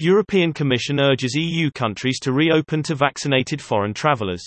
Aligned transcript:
European 0.00 0.52
Commission 0.52 1.00
urges 1.00 1.34
EU 1.34 1.70
countries 1.70 2.18
to 2.20 2.30
reopen 2.30 2.82
to 2.82 2.94
vaccinated 2.94 3.62
foreign 3.62 3.94
travellers. 3.94 4.44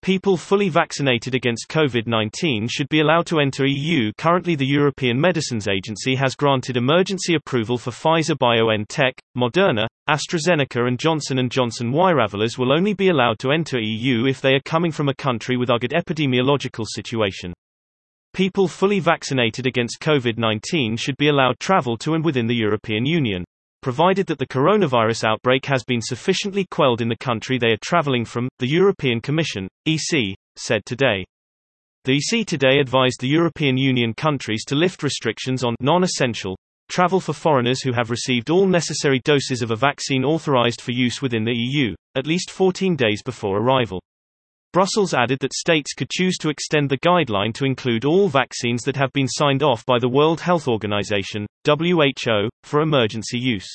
People 0.00 0.38
fully 0.38 0.70
vaccinated 0.70 1.34
against 1.34 1.68
COVID-19 1.68 2.70
should 2.70 2.88
be 2.88 3.00
allowed 3.00 3.26
to 3.26 3.40
enter 3.40 3.66
EU. 3.66 4.10
Currently 4.16 4.54
the 4.54 4.64
European 4.64 5.20
Medicines 5.20 5.68
Agency 5.68 6.14
has 6.14 6.34
granted 6.34 6.78
emergency 6.78 7.34
approval 7.34 7.76
for 7.76 7.90
Pfizer 7.90 8.38
BioNTech, 8.38 9.12
Moderna, 9.36 9.86
AstraZeneca 10.08 10.88
and 10.88 10.98
Johnson 10.98 11.46
& 11.48 11.50
Johnson 11.50 11.92
Travelers 11.92 12.56
will 12.56 12.72
only 12.72 12.94
be 12.94 13.10
allowed 13.10 13.38
to 13.40 13.52
enter 13.52 13.78
EU 13.78 14.24
if 14.24 14.40
they 14.40 14.54
are 14.54 14.62
coming 14.64 14.92
from 14.92 15.10
a 15.10 15.14
country 15.14 15.58
with 15.58 15.68
a 15.68 15.78
good 15.78 15.92
epidemiological 15.92 16.86
situation. 16.88 17.52
People 18.32 18.66
fully 18.66 18.98
vaccinated 18.98 19.66
against 19.66 20.00
COVID-19 20.00 20.98
should 20.98 21.18
be 21.18 21.28
allowed 21.28 21.60
travel 21.60 21.98
to 21.98 22.14
and 22.14 22.24
within 22.24 22.46
the 22.46 22.56
European 22.56 23.04
Union 23.04 23.44
provided 23.84 24.26
that 24.26 24.38
the 24.38 24.46
coronavirus 24.46 25.24
outbreak 25.24 25.66
has 25.66 25.84
been 25.84 26.00
sufficiently 26.00 26.64
quelled 26.70 27.02
in 27.02 27.08
the 27.10 27.16
country 27.18 27.58
they 27.58 27.70
are 27.70 27.78
traveling 27.84 28.24
from, 28.24 28.48
the 28.58 28.66
European 28.66 29.20
Commission, 29.20 29.68
EC, 29.84 30.34
said 30.56 30.80
today. 30.86 31.22
The 32.06 32.16
EC 32.16 32.46
today 32.46 32.78
advised 32.80 33.20
the 33.20 33.28
European 33.28 33.76
Union 33.76 34.14
countries 34.14 34.64
to 34.68 34.74
lift 34.74 35.02
restrictions 35.02 35.62
on 35.62 35.74
non-essential 35.80 36.56
travel 36.88 37.20
for 37.20 37.34
foreigners 37.34 37.82
who 37.82 37.92
have 37.92 38.10
received 38.10 38.48
all 38.48 38.66
necessary 38.66 39.20
doses 39.22 39.60
of 39.60 39.70
a 39.70 39.76
vaccine 39.76 40.24
authorized 40.24 40.80
for 40.80 40.92
use 40.92 41.20
within 41.20 41.44
the 41.44 41.54
EU, 41.54 41.94
at 42.14 42.26
least 42.26 42.50
14 42.50 42.96
days 42.96 43.22
before 43.22 43.58
arrival. 43.58 44.00
Brussels 44.74 45.14
added 45.14 45.38
that 45.38 45.54
states 45.54 45.92
could 45.92 46.10
choose 46.10 46.36
to 46.38 46.48
extend 46.48 46.90
the 46.90 46.98
guideline 46.98 47.54
to 47.54 47.64
include 47.64 48.04
all 48.04 48.28
vaccines 48.28 48.82
that 48.82 48.96
have 48.96 49.12
been 49.12 49.28
signed 49.28 49.62
off 49.62 49.86
by 49.86 50.00
the 50.00 50.08
World 50.08 50.40
Health 50.40 50.66
Organization, 50.66 51.46
WHO, 51.64 52.48
for 52.64 52.80
emergency 52.80 53.38
use. 53.38 53.68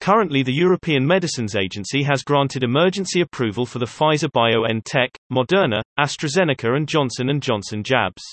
Currently 0.00 0.42
the 0.42 0.52
European 0.52 1.06
Medicines 1.06 1.54
Agency 1.54 2.02
has 2.02 2.24
granted 2.24 2.64
emergency 2.64 3.20
approval 3.20 3.64
for 3.64 3.78
the 3.78 3.86
Pfizer 3.86 4.28
BioNTech, 4.34 5.10
Moderna, 5.32 5.82
AstraZeneca 6.00 6.76
and 6.76 6.88
Johnson 6.88 7.40
& 7.40 7.40
Johnson 7.40 7.84
jabs. 7.84 8.24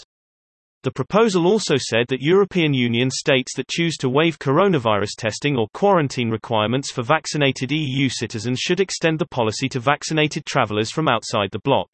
The 0.86 0.92
proposal 0.92 1.48
also 1.48 1.78
said 1.80 2.06
that 2.10 2.22
European 2.22 2.72
Union 2.72 3.10
states 3.10 3.56
that 3.56 3.68
choose 3.68 3.98
to 3.98 4.08
waive 4.08 4.38
coronavirus 4.38 5.16
testing 5.18 5.58
or 5.58 5.68
quarantine 5.74 6.30
requirements 6.30 6.92
for 6.92 7.02
vaccinated 7.02 7.72
EU 7.72 8.08
citizens 8.08 8.60
should 8.60 8.80
extend 8.80 9.18
the 9.18 9.26
policy 9.26 9.68
to 9.70 9.80
vaccinated 9.80 10.46
travelers 10.46 10.92
from 10.92 11.08
outside 11.08 11.50
the 11.52 11.58
bloc. 11.64 11.88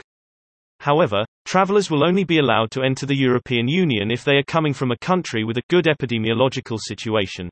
However, 0.81 1.23
travelers 1.45 1.89
will 1.89 2.03
only 2.03 2.25
be 2.25 2.39
allowed 2.39 2.69
to 2.71 2.81
enter 2.81 3.05
the 3.05 3.15
European 3.15 3.69
Union 3.69 4.11
if 4.11 4.25
they 4.25 4.35
are 4.35 4.43
coming 4.43 4.73
from 4.73 4.91
a 4.91 4.97
country 4.97 5.45
with 5.45 5.57
a 5.57 5.63
good 5.69 5.85
epidemiological 5.85 6.77
situation. 6.77 7.49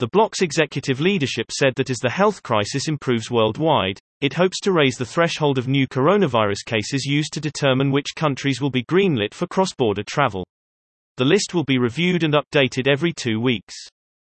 The 0.00 0.08
bloc's 0.08 0.42
executive 0.42 1.00
leadership 1.00 1.52
said 1.52 1.74
that 1.76 1.90
as 1.90 1.98
the 1.98 2.10
health 2.10 2.42
crisis 2.42 2.88
improves 2.88 3.30
worldwide, 3.30 4.00
it 4.20 4.32
hopes 4.32 4.58
to 4.62 4.72
raise 4.72 4.96
the 4.96 5.06
threshold 5.06 5.58
of 5.58 5.68
new 5.68 5.86
coronavirus 5.86 6.64
cases 6.66 7.04
used 7.04 7.32
to 7.34 7.40
determine 7.40 7.92
which 7.92 8.16
countries 8.16 8.60
will 8.60 8.70
be 8.70 8.82
greenlit 8.82 9.32
for 9.32 9.46
cross-border 9.46 10.02
travel. 10.02 10.44
The 11.18 11.24
list 11.24 11.54
will 11.54 11.64
be 11.64 11.78
reviewed 11.78 12.24
and 12.24 12.34
updated 12.34 12.86
every 12.86 13.12
two 13.12 13.40
weeks. 13.40 13.74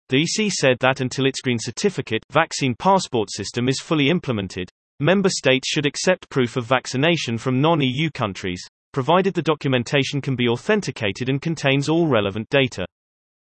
The 0.10 0.24
EC 0.24 0.52
said 0.52 0.76
that 0.82 1.00
until 1.00 1.26
its 1.26 1.40
green 1.40 1.58
certificate 1.58 2.26
vaccine 2.30 2.76
passport 2.76 3.32
system 3.32 3.70
is 3.70 3.80
fully 3.80 4.10
implemented, 4.10 4.70
member 5.00 5.30
states 5.30 5.70
should 5.70 5.86
accept 5.86 6.30
proof 6.30 6.58
of 6.58 6.66
vaccination 6.66 7.38
from 7.38 7.62
non-EU 7.62 8.10
countries, 8.12 8.62
provided 8.92 9.34
the 9.34 9.42
documentation 9.42 10.20
can 10.20 10.36
be 10.36 10.50
authenticated 10.50 11.30
and 11.30 11.42
contains 11.42 11.88
all 11.88 12.08
relevant 12.08 12.50
data. 12.50 12.86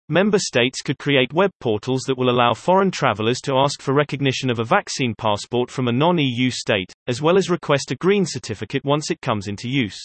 Member 0.08 0.38
states 0.38 0.80
could 0.80 0.98
create 0.98 1.34
web 1.34 1.50
portals 1.60 2.04
that 2.06 2.16
will 2.16 2.30
allow 2.30 2.54
foreign 2.54 2.90
travelers 2.90 3.42
to 3.42 3.56
ask 3.56 3.82
for 3.82 3.92
recognition 3.92 4.48
of 4.48 4.58
a 4.58 4.64
vaccine 4.64 5.14
passport 5.18 5.70
from 5.70 5.88
a 5.88 5.92
non-EU 5.92 6.48
state, 6.48 6.90
as 7.08 7.20
well 7.20 7.36
as 7.36 7.50
request 7.50 7.90
a 7.90 7.96
green 7.96 8.24
certificate 8.24 8.86
once 8.86 9.10
it 9.10 9.20
comes 9.20 9.48
into 9.48 9.68
use. 9.68 10.00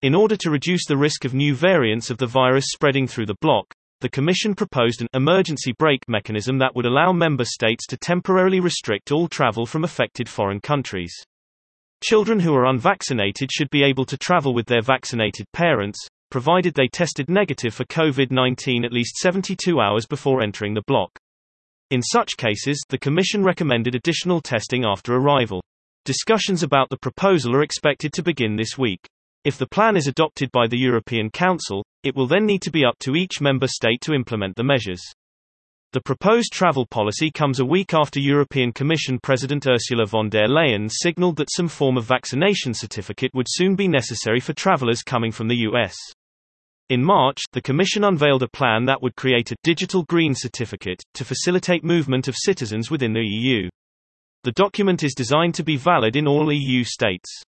In 0.00 0.14
order 0.14 0.36
to 0.36 0.50
reduce 0.50 0.86
the 0.86 0.96
risk 0.96 1.24
of 1.24 1.34
new 1.34 1.56
variants 1.56 2.08
of 2.08 2.18
the 2.18 2.26
virus 2.26 2.66
spreading 2.68 3.08
through 3.08 3.26
the 3.26 3.34
bloc, 3.40 3.66
the 4.00 4.08
Commission 4.08 4.54
proposed 4.54 5.00
an 5.00 5.08
emergency 5.12 5.72
brake 5.76 6.04
mechanism 6.06 6.56
that 6.58 6.76
would 6.76 6.86
allow 6.86 7.10
member 7.10 7.44
states 7.44 7.84
to 7.88 7.96
temporarily 7.96 8.60
restrict 8.60 9.10
all 9.10 9.26
travel 9.26 9.66
from 9.66 9.82
affected 9.82 10.28
foreign 10.28 10.60
countries. 10.60 11.12
Children 12.00 12.38
who 12.38 12.54
are 12.54 12.66
unvaccinated 12.66 13.50
should 13.50 13.68
be 13.70 13.82
able 13.82 14.04
to 14.04 14.16
travel 14.16 14.54
with 14.54 14.66
their 14.66 14.82
vaccinated 14.82 15.46
parents, 15.52 15.98
provided 16.30 16.74
they 16.74 16.86
tested 16.86 17.28
negative 17.28 17.74
for 17.74 17.84
COVID-19 17.86 18.84
at 18.84 18.92
least 18.92 19.16
72 19.16 19.80
hours 19.80 20.06
before 20.06 20.42
entering 20.42 20.74
the 20.74 20.84
bloc. 20.86 21.10
In 21.90 22.02
such 22.02 22.36
cases, 22.36 22.80
the 22.88 22.98
Commission 22.98 23.42
recommended 23.42 23.96
additional 23.96 24.40
testing 24.42 24.84
after 24.84 25.16
arrival. 25.16 25.60
Discussions 26.04 26.62
about 26.62 26.88
the 26.88 26.98
proposal 26.98 27.56
are 27.56 27.64
expected 27.64 28.12
to 28.12 28.22
begin 28.22 28.54
this 28.54 28.78
week. 28.78 29.08
If 29.44 29.56
the 29.56 29.68
plan 29.68 29.96
is 29.96 30.08
adopted 30.08 30.50
by 30.52 30.66
the 30.66 30.78
European 30.78 31.30
Council, 31.30 31.84
it 32.02 32.16
will 32.16 32.26
then 32.26 32.44
need 32.44 32.62
to 32.62 32.70
be 32.70 32.84
up 32.84 32.98
to 33.00 33.14
each 33.14 33.40
member 33.40 33.68
state 33.68 34.00
to 34.02 34.12
implement 34.12 34.56
the 34.56 34.64
measures. 34.64 35.02
The 35.92 36.02
proposed 36.02 36.52
travel 36.52 36.86
policy 36.86 37.30
comes 37.30 37.60
a 37.60 37.64
week 37.64 37.94
after 37.94 38.20
European 38.20 38.72
Commission 38.72 39.18
President 39.22 39.66
Ursula 39.66 40.04
von 40.04 40.28
der 40.28 40.46
Leyen 40.46 40.90
signaled 40.90 41.36
that 41.36 41.50
some 41.50 41.68
form 41.68 41.96
of 41.96 42.04
vaccination 42.04 42.74
certificate 42.74 43.30
would 43.32 43.46
soon 43.48 43.74
be 43.74 43.88
necessary 43.88 44.40
for 44.40 44.52
travelers 44.52 45.02
coming 45.02 45.32
from 45.32 45.48
the 45.48 45.66
US. 45.70 45.96
In 46.90 47.02
March, 47.02 47.42
the 47.52 47.62
Commission 47.62 48.04
unveiled 48.04 48.42
a 48.42 48.48
plan 48.48 48.84
that 48.84 49.02
would 49.02 49.16
create 49.16 49.50
a 49.50 49.56
digital 49.62 50.02
green 50.04 50.34
certificate 50.34 51.02
to 51.14 51.24
facilitate 51.24 51.84
movement 51.84 52.28
of 52.28 52.36
citizens 52.36 52.90
within 52.90 53.14
the 53.14 53.24
EU. 53.24 53.68
The 54.44 54.52
document 54.52 55.02
is 55.02 55.14
designed 55.14 55.54
to 55.54 55.64
be 55.64 55.76
valid 55.76 56.16
in 56.16 56.26
all 56.26 56.52
EU 56.52 56.84
states. 56.84 57.42